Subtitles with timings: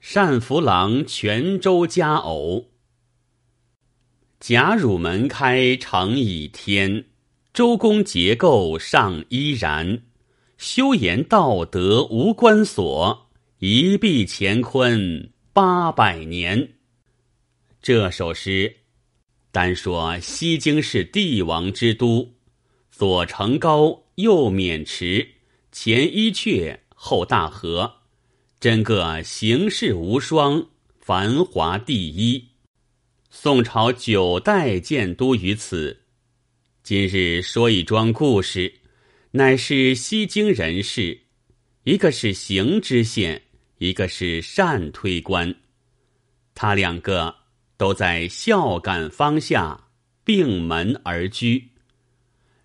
[0.00, 2.70] 善福郎泉州佳偶。
[4.40, 7.04] 贾汝门开成倚天，
[7.52, 10.02] 周公结构尚依然。
[10.56, 16.72] 修言道德无关所，一闭乾坤八百年。
[17.82, 18.76] 这首诗
[19.52, 22.36] 单说西京是帝王之都，
[22.90, 25.28] 左城高，右渑池，
[25.70, 27.99] 前伊阙，后大河。
[28.60, 30.68] 真个形事无双，
[30.98, 32.48] 繁华第一。
[33.30, 36.02] 宋朝九代建都于此。
[36.82, 38.70] 今日说一桩故事，
[39.30, 41.18] 乃是西京人士，
[41.84, 43.40] 一个是行知县，
[43.78, 45.54] 一个是单推官。
[46.54, 47.34] 他两个
[47.78, 49.88] 都在孝感方下
[50.22, 51.66] 并门而居，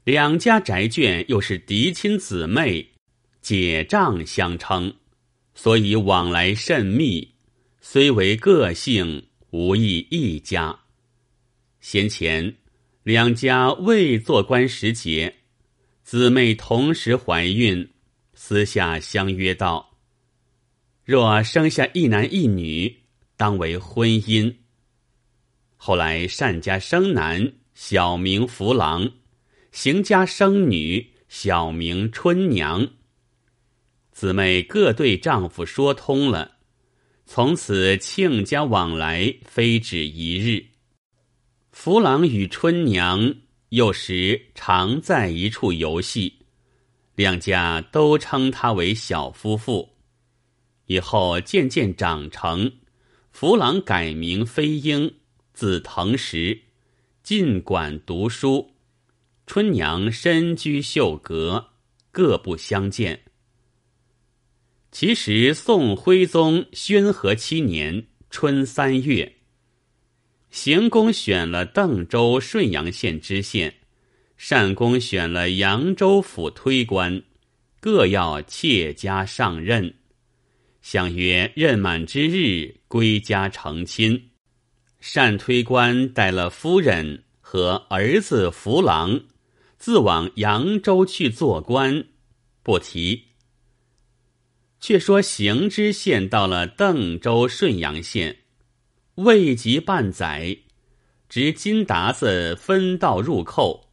[0.03, 2.85] 两家宅眷又是嫡亲姊妹，
[3.39, 4.93] 姐丈相称。
[5.55, 7.33] 所以往来甚密，
[7.81, 10.77] 虽为个性，无异一家。
[11.79, 12.55] 先前
[13.03, 15.33] 两家未做官时节，
[16.03, 17.89] 姊妹同时怀孕，
[18.33, 19.97] 私下相约道：
[21.03, 23.03] 若生下一男一女，
[23.37, 24.53] 当为婚姻。
[25.77, 29.07] 后来单家生男，小名福郎；
[29.71, 32.87] 邢家生女，小名春娘。
[34.15, 36.53] 姊妹各对丈夫说通了，
[37.25, 40.67] 从此亲家往来非止一日。
[41.73, 43.35] 福郎与春娘
[43.69, 46.45] 幼时常在一处游戏，
[47.15, 49.97] 两家都称他为小夫妇。
[50.85, 52.71] 以后渐渐长成，
[53.33, 55.13] 福郎改名飞鹰，
[55.53, 56.61] 字腾石，
[57.21, 58.75] 尽管读书；
[59.45, 61.71] 春娘身居秀阁，
[62.11, 63.24] 各不相见。
[64.97, 69.33] 其实，宋徽宗宣和七年春三月，
[70.49, 73.75] 行宫选了邓州顺阳县知县，
[74.47, 77.21] 单公选了扬州府推官，
[77.81, 79.95] 各要妾家上任。
[80.81, 84.29] 相约任满之日归家成亲。
[85.13, 89.19] 单推官带了夫人和儿子福郎，
[89.77, 92.05] 自往扬州去做官，
[92.63, 93.34] 不提。
[94.87, 98.37] 却说行知县到了邓州顺阳县，
[99.15, 100.55] 未及半载，
[101.27, 103.89] 执金达子分道入寇，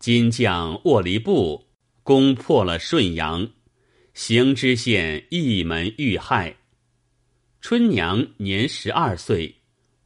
[0.00, 1.68] 金将沃离布
[2.02, 3.48] 攻破了顺阳，
[4.14, 6.56] 行知县一门遇害。
[7.60, 9.54] 春娘年十二岁，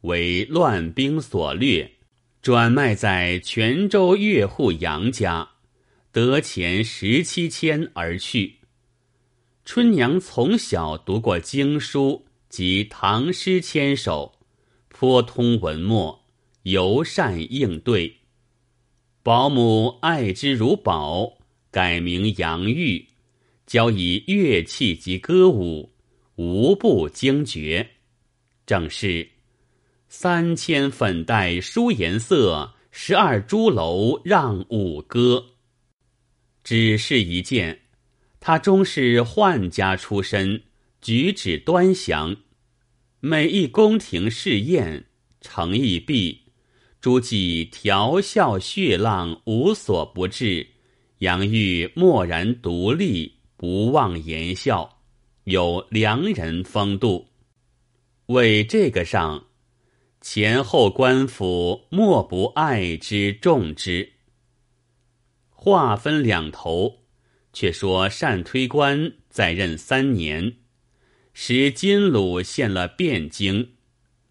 [0.01, 1.93] 为乱兵所掠，
[2.43, 5.49] 转卖在泉州岳户杨家，
[6.11, 8.60] 得钱十七千而去。
[9.63, 14.39] 春娘从小读过经书及唐诗千首，
[14.89, 16.25] 颇通文墨，
[16.63, 18.17] 尤善应对。
[19.23, 21.37] 保姆爱之如宝，
[21.69, 23.07] 改名杨玉，
[23.67, 25.93] 教以乐器及歌舞，
[26.35, 27.87] 无不惊绝。
[28.65, 29.29] 正是
[30.09, 35.45] 三千粉黛书颜色，十二朱楼让舞歌。
[36.63, 37.79] 只是一件。
[38.41, 40.63] 他终是宦家出身，
[40.99, 42.37] 举止端详。
[43.19, 45.05] 每一宫廷试宴，
[45.41, 46.45] 诚意毕，
[46.99, 50.71] 诸暨调笑血浪，无所不至。
[51.19, 55.03] 杨玉默然独立，不忘言笑，
[55.43, 57.27] 有良人风度。
[58.25, 59.45] 为这个上，
[60.19, 64.13] 前后官府莫不爱之重之。
[65.51, 67.00] 话分两头。
[67.53, 70.57] 却说单推官在任三年，
[71.33, 73.71] 使金鲁献了汴京，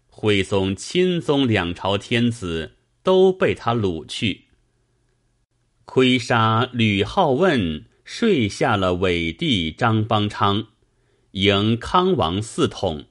[0.07, 4.45] 徽宗、钦宗两朝天子都被他掳去。
[5.85, 10.67] 亏杀吕好问，睡下了伪帝张邦昌，
[11.31, 13.05] 迎康王嗣统。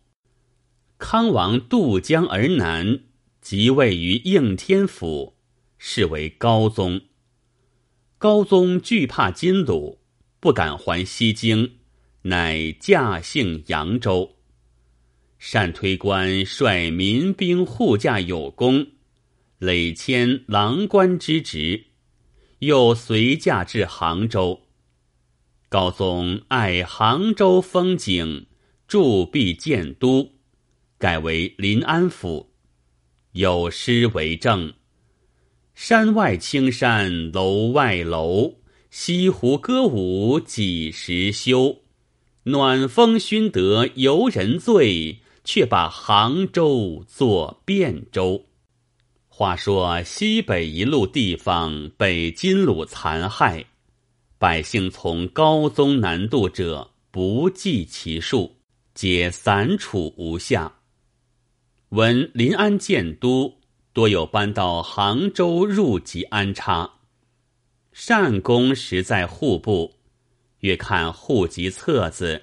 [0.99, 3.01] 康王渡江而南，
[3.41, 5.37] 即位于应天府，
[5.79, 7.03] 是为高宗。
[8.19, 10.00] 高宗惧怕金鲁。
[10.41, 11.73] 不敢还西京，
[12.23, 14.37] 乃驾幸扬州。
[15.53, 18.87] 单推官率民兵护驾有功，
[19.59, 21.89] 累迁郎官之职，
[22.61, 24.63] 又随驾至杭州。
[25.69, 28.47] 高宗爱杭州风景，
[28.89, 30.33] 铸币建都，
[30.99, 32.55] 改为临安府。
[33.33, 34.73] 有诗为证
[35.75, 38.57] ：“山外青山楼外楼。”
[38.91, 41.77] 西湖歌舞几时休？
[42.43, 48.47] 暖风熏得游人醉，却把杭州作汴州。
[49.29, 53.65] 话说西北一路地方被金虏残害，
[54.39, 58.57] 百姓从高宗南渡者不计其数，
[58.93, 60.81] 皆散处无下。
[61.91, 63.55] 闻临安建都，
[63.93, 66.95] 多有搬到杭州入籍安插。
[68.03, 69.95] 善公实在户部，
[70.61, 72.43] 越看户籍册子，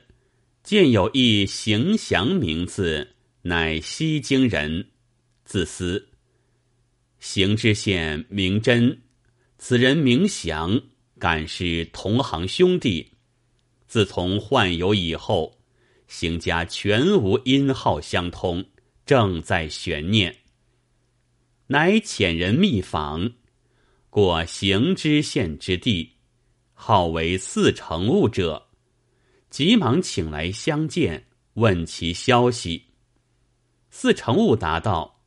[0.61, 4.87] 见有一行祥名字，乃西京人，
[5.45, 6.09] 自思。
[7.17, 9.01] 行知县名真，
[9.57, 10.79] 此人名祥，
[11.17, 13.13] 敢是同行兄弟。
[13.87, 15.57] 自从患有以后，
[16.07, 18.63] 行家全无音号相通。
[19.07, 20.35] 正在悬念，
[21.65, 23.31] 乃遣人密访，
[24.17, 26.13] 过行知县之地，
[26.73, 28.69] 号为四成物者，
[29.51, 32.85] 急忙请来相见，问其消息。
[33.91, 35.21] 四成物答道：“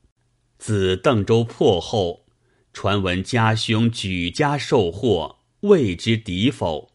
[0.58, 2.26] 自邓州破后，
[2.72, 6.90] 传闻家兄举家受祸，未知敌否？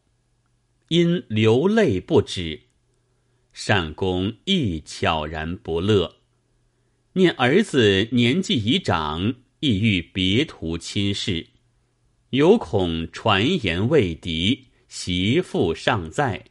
[0.89, 2.63] 因流泪不止。
[3.65, 6.17] 单公亦悄然不乐。”
[7.15, 11.47] 念儿子年纪已长，意欲别图亲事，
[12.35, 16.43] 有恐传言未敌，媳妇尚在，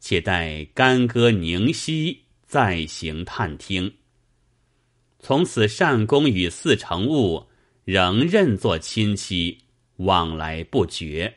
[0.00, 3.94] 且待干戈宁息，再行探听。
[5.20, 7.46] 从此，单公与四成物
[7.84, 9.58] 仍认作亲戚，
[9.98, 11.36] 往来不绝。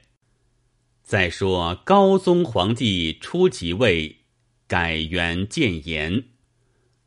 [1.04, 4.18] 再说高宗皇帝初即位，
[4.66, 6.24] 改元建炎。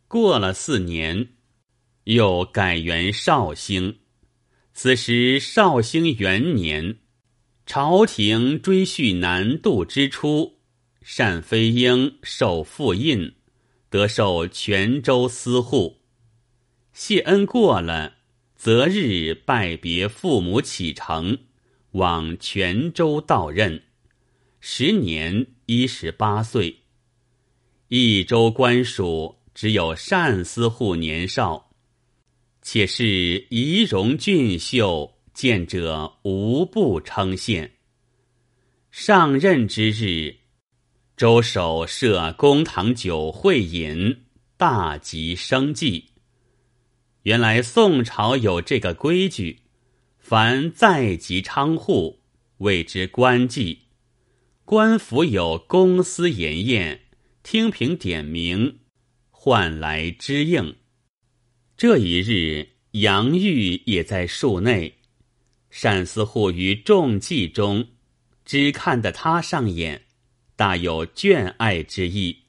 [0.07, 1.27] 过了四年，
[2.05, 3.99] 又改元绍兴。
[4.75, 6.97] 此时绍兴元年，
[7.67, 10.59] 朝廷追叙南渡之初，
[11.17, 13.35] 单飞英受复印，
[13.91, 16.01] 得受泉州司户。
[16.93, 18.15] 谢恩过了，
[18.57, 21.39] 择日拜别父母启程，
[21.93, 23.83] 往泉州到任。
[24.61, 26.81] 时年一十八岁。
[27.89, 29.39] 益州官署。
[29.55, 31.72] 只有单司户年少，
[32.63, 37.69] 且是仪容俊秀，见者无不称羡。
[38.91, 40.37] 上任之日，
[41.17, 44.23] 周守设公堂酒会饮，
[44.57, 46.05] 大吉生计。
[47.25, 49.61] 原来宋朝有这个规矩，
[50.19, 52.21] 凡在籍娼户，
[52.59, 53.79] 谓之官妓。
[54.65, 57.01] 官府有公司筵宴，
[57.43, 58.79] 听凭点名。
[59.31, 60.77] 唤来知应。
[61.83, 64.99] 这一日，杨玉也在树内。
[65.83, 67.89] 单思户于众妓中，
[68.45, 70.05] 只看得他上眼，
[70.55, 72.43] 大有眷爱之意。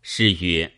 [0.00, 0.72] 诗曰：“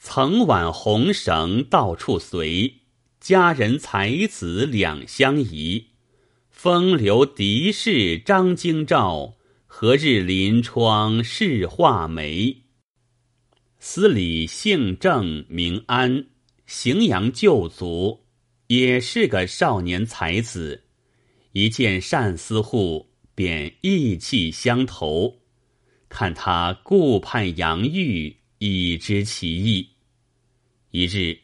[0.00, 2.76] 曾挽红绳到处随，
[3.20, 5.88] 佳人才子两相宜。
[6.48, 9.36] 风流敌士张京兆，
[9.66, 12.62] 何日临窗试画眉？”
[13.78, 16.29] 司礼姓郑名安，
[16.70, 18.26] 荥阳旧族，
[18.68, 20.84] 也是个少年才子。
[21.50, 25.40] 一见单思户，便意气相投。
[26.08, 29.88] 看他顾盼杨玉，已知其意。
[30.92, 31.40] 一日，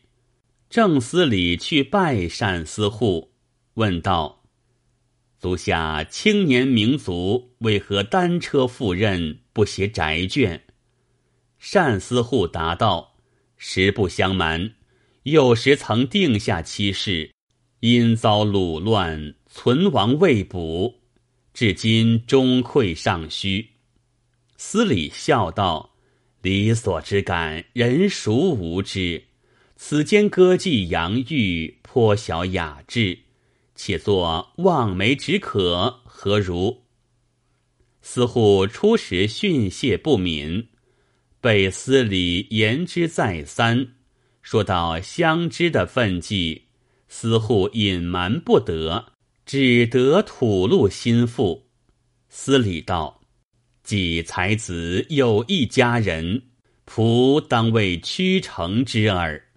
[0.71, 3.33] 郑司礼去拜单思户，
[3.75, 4.45] 问道
[5.41, 10.61] ：“足下青年名族，为何单车赴任，不携宅眷？”
[11.73, 13.17] 单思户答道
[13.59, 14.73] ：“实不相瞒，
[15.27, 17.33] 幼时曾定下妻室，
[17.81, 21.01] 因遭掳乱，存亡未卜，
[21.53, 23.71] 至今终愧尚虚。”
[24.57, 25.97] 司礼笑道
[26.43, 29.25] ：“理所之感，人孰无知？
[29.75, 33.19] 此间歌妓杨玉颇晓雅致，
[33.75, 36.85] 且作望梅止渴，何如？”
[38.01, 40.69] 司户初时训谢不敏。
[41.41, 43.96] 被司礼言之再三，
[44.47, 46.67] 说到相知的分际，
[47.09, 49.07] 司户隐瞒不得，
[49.45, 51.67] 只得吐露心腹。
[52.29, 53.23] 司礼道
[53.83, 56.43] ：“既才子有一家人，
[56.87, 59.49] 仆当为屈成之耳。”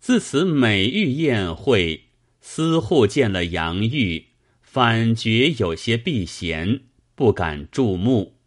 [0.00, 2.08] 自此每遇宴会，
[2.40, 4.30] 司户见了杨玉，
[4.62, 6.80] 反觉有些避嫌，
[7.14, 8.40] 不敢注目。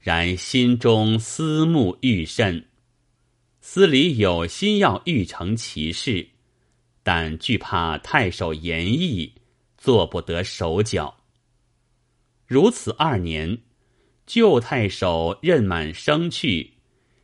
[0.00, 2.69] 然心中思慕愈甚，
[3.60, 6.26] 司礼有心要欲成其事，
[7.02, 9.34] 但惧怕太守严毅，
[9.76, 11.18] 做不得手脚。
[12.46, 13.58] 如此二年，
[14.26, 16.72] 旧太守任满生去，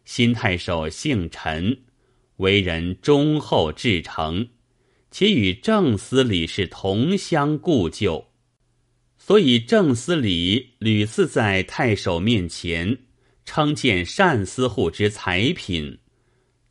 [0.04, 1.76] 新太守姓陈，
[2.36, 4.46] 为人忠厚至诚，
[5.10, 8.24] 且与正司礼是同乡故旧，
[9.18, 12.98] 所以正司礼屡次在太守面前
[13.46, 15.98] 称见单司户之才品，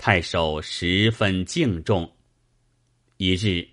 [0.08, 2.12] 太守十分敬重。
[3.18, 3.70] 一日，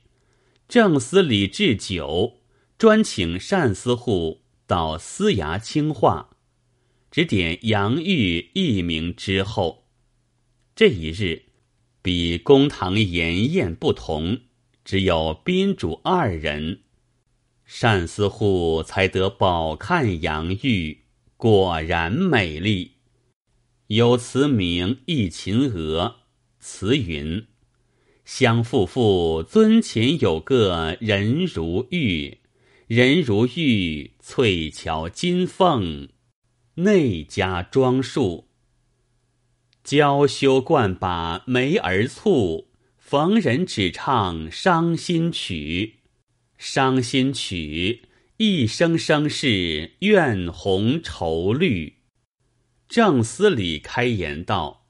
[0.66, 2.40] 正司礼置酒，
[2.78, 6.30] 专请单司户到司衙清话。
[7.10, 9.84] 指点杨玉一名之后，
[10.74, 11.42] 这一日，
[12.00, 14.40] 比公堂筵宴不同，
[14.86, 16.80] 只有宾主二人。
[17.78, 21.02] 单司户才得饱看杨玉，
[21.36, 22.92] 果然美丽。
[23.88, 26.16] 有词名《忆秦娥》，
[26.62, 27.44] 词云
[28.24, 32.38] ：“相父父尊前有个人如玉，
[32.86, 36.08] 人如玉，翠桥金凤。”
[36.76, 38.46] 内家装束，
[39.82, 42.66] 娇羞惯把眉儿蹙，
[42.96, 45.96] 逢人只唱伤心曲。
[46.56, 48.02] 伤心曲，
[48.36, 51.96] 一声声是怨红愁绿。
[52.88, 54.81] 正思礼开言道：“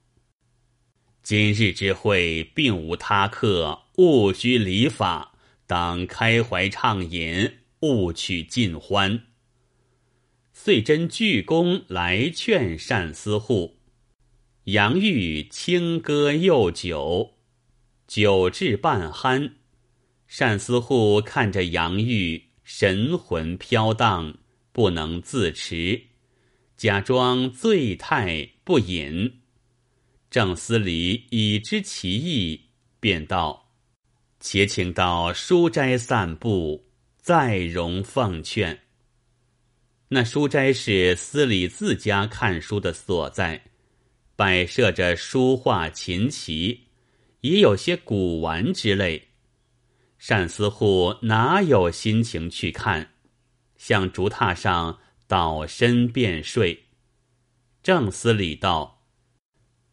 [1.23, 5.35] 今日之会，并无他客，勿拘礼法，
[5.67, 9.23] 当开怀畅饮，勿取尽欢。”
[10.53, 13.79] 遂真鞠躬来劝单司户，
[14.65, 17.35] 杨玉轻歌又酒，
[18.07, 19.53] 酒至半酣，
[20.39, 24.39] 单司户看着杨玉神魂飘荡，
[24.73, 26.03] 不能自持，
[26.77, 29.42] 假装醉态不饮。
[30.33, 32.59] 郑思礼已知其意，
[32.99, 33.69] 便道
[34.41, 36.87] ：“且请到书斋散步，
[37.19, 38.81] 再容奉劝。”
[40.09, 43.63] 那书斋是司礼自家看书的所在，
[44.35, 46.87] 摆设着书画琴棋，
[47.43, 49.29] 也有些古玩之类。
[50.27, 53.13] 单思户哪有心情去看，
[53.77, 56.85] 向竹榻上倒身便睡。
[57.83, 58.99] 郑思礼道：“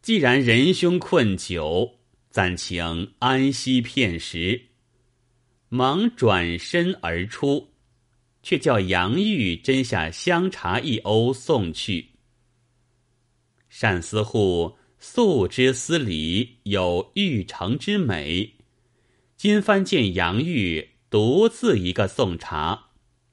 [0.10, 2.00] 既然仁兄困酒，
[2.32, 4.60] 暂请安息片时。”
[5.70, 7.76] 忙转身而出。
[8.42, 12.14] 却叫杨玉斟下香茶一瓯送去。
[13.80, 18.56] 单司户素知司礼有玉成之美，
[19.38, 22.88] 今番见杨玉独自一个送茶，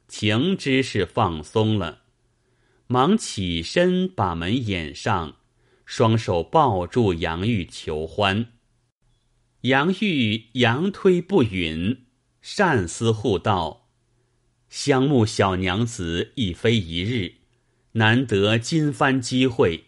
[0.08, 2.02] 情知是放松了，
[2.86, 5.36] 忙起身把门掩上，
[5.86, 8.52] 双手抱住杨玉求欢。
[9.62, 12.04] 杨玉佯推不允，
[12.42, 13.88] 善思护道。
[14.68, 17.36] 相慕小娘子亦非一日，
[17.92, 19.86] 难得今番机会。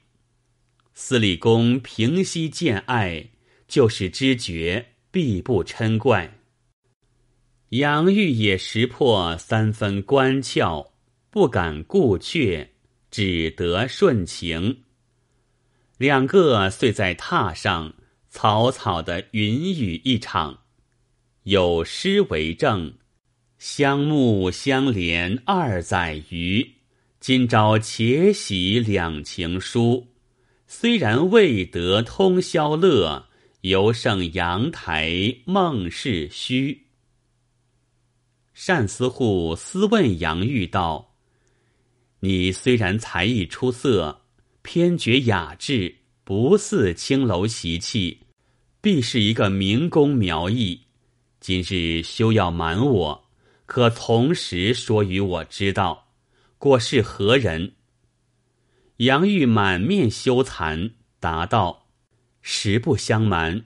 [0.95, 3.31] 司礼公平息见爱，
[3.67, 6.39] 就是知觉，必不嗔怪。
[7.71, 10.93] 杨玉也识破三分关窍，
[11.29, 12.71] 不敢顾却，
[13.11, 14.85] 只得顺情。
[15.99, 17.95] 两个遂在榻上
[18.29, 20.61] 草草的云雨一场，
[21.43, 22.95] 有诗为证。
[23.59, 26.75] 相慕相怜二载余，
[27.19, 30.15] 今朝且喜两情书。
[30.69, 33.27] 虽然未得通宵乐，
[33.63, 36.87] 犹胜阳台梦是虚。
[38.55, 41.17] 单思户私问杨玉道
[42.21, 44.27] ：“你虽然才艺出色，
[44.71, 48.27] 偏觉雅致，不似青楼习气，
[48.83, 50.83] 必是一个明公苗裔。
[51.41, 53.31] 今日休要瞒我。”
[53.65, 56.09] 可从实说与我知道，
[56.59, 57.77] 过是何人？
[58.99, 61.87] 杨玉满面羞惭，答道
[62.43, 63.65] ：“实不相瞒，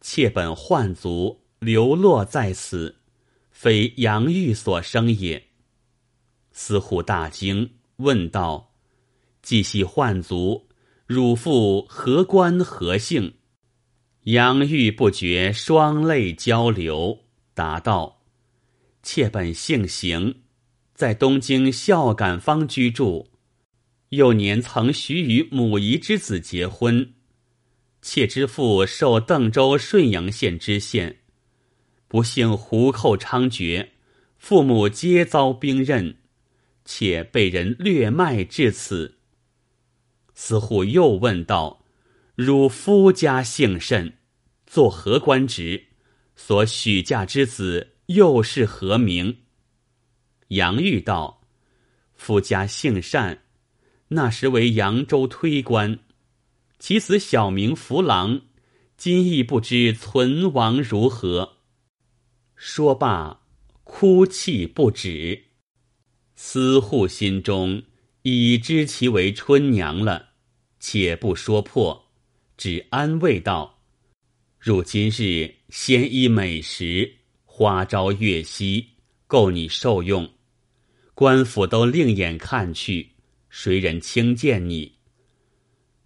[0.00, 2.96] 妾本宦族，流落在此，
[3.52, 5.46] 非杨玉所生也。”
[6.50, 8.69] 司户大惊，问道
[9.50, 10.68] ：“既系宦族，
[11.08, 13.34] 汝父何官何姓？”
[14.22, 18.22] 杨玉不觉双泪交流，答道。
[19.02, 20.36] 妾本姓邢，
[20.94, 23.32] 在东京孝感坊居住。
[24.10, 27.14] 幼年曾许与母仪之子结婚。
[28.00, 31.22] 妾之父受邓州顺阳县知县，
[32.06, 33.88] 不幸胡寇猖獗，
[34.38, 36.18] 父母皆遭兵刃，
[36.84, 39.16] 且被人掠卖至此。
[40.42, 41.84] 司户又问道
[42.34, 44.14] ：“汝夫家姓甚？
[44.66, 45.88] 作何官职？
[46.34, 49.42] 所许嫁之子？”又是何名？
[50.48, 51.42] 杨玉道
[52.16, 53.42] ：“夫家姓单，
[54.08, 55.98] 那时为扬州推官，
[56.78, 58.40] 其子小名福郎，
[58.96, 61.58] 今亦不知存亡如何。
[62.56, 63.42] 说罢，
[63.84, 65.44] 哭泣不止。
[66.34, 67.82] 司户心中
[68.22, 70.29] 已知其为春娘了，
[70.80, 72.10] 且不说破，
[72.56, 73.78] 只安慰道
[74.58, 78.88] ：“如今日鲜衣美食，花朝月夕，
[79.26, 80.28] 够你受用。
[81.14, 83.10] 官府都另眼看去，
[83.50, 84.96] 谁人轻贱你？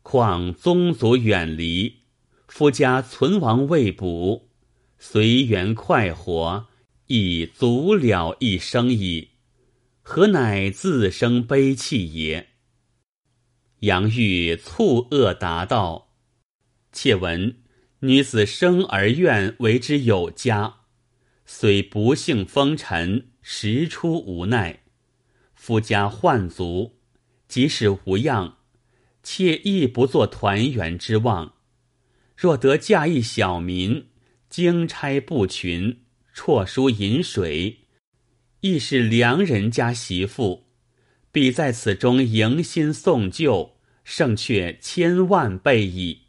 [0.02, 2.00] 况宗族远离，
[2.49, 4.50] 夫家存亡未卜。”
[4.99, 6.66] 随缘快活，
[7.09, 9.28] 已足了一生矣。
[10.00, 12.53] 何乃自生悲泣也？
[13.85, 16.12] 杨玉蹙额答道
[16.93, 17.59] ：“妾闻
[18.00, 20.81] 女子生而愿为之有家，
[21.47, 24.85] 虽不幸风尘，实出无奈。
[25.55, 26.99] 夫家患足，
[27.49, 28.59] 即使无恙，
[29.23, 31.55] 妾亦不做团圆之望。
[32.37, 34.09] 若得嫁一小民。”
[34.50, 37.79] 经差不群，辍书饮水，
[38.61, 40.69] 亦是良人家媳妇，
[41.33, 43.74] 必在此中迎新送旧，
[44.04, 46.20] 胜却千万倍矣。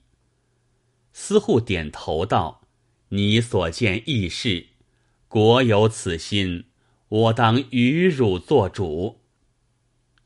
[1.13, 2.61] 司户点头道
[3.09, 4.67] ：“你所见亦是，
[5.27, 6.65] 国有此心，
[7.07, 9.21] 我当与汝做主。”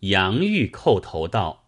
[0.02, 1.68] 杨玉叩头道：“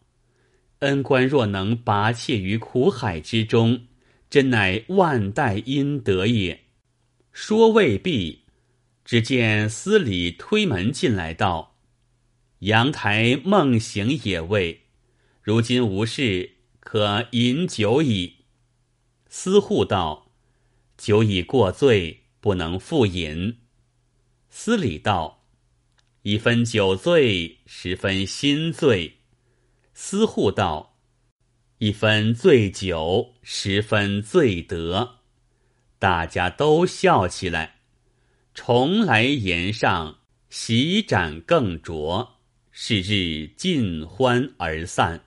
[0.80, 3.88] 恩官若能拔妾于苦海之中。”
[4.32, 6.62] 真乃万代阴德也。
[7.34, 8.44] 说未毕，
[9.04, 11.76] 只见司礼推门进来道
[12.60, 14.81] ：“阳台梦醒也未，
[15.42, 18.38] 如今无事，可饮酒矣。”
[19.28, 20.32] 司户道
[20.98, 23.60] ：“酒已过醉，不能复饮。”
[24.50, 25.46] 司礼道
[26.24, 29.20] ：“一分酒醉，十分心醉。”
[29.94, 30.90] 司户道。
[31.80, 35.22] 一分醉酒，十分醉德，
[35.98, 37.80] 大家都笑起来。
[38.54, 40.20] 重来筵上，
[40.52, 42.34] 席盏更酌，
[42.70, 45.26] 是日尽欢而散。